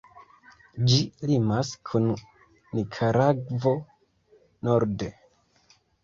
Ĝi 0.91 0.95
limas 1.31 1.67
kun 1.89 2.07
Nikaragvo 2.77 3.73
norde. 4.69 5.11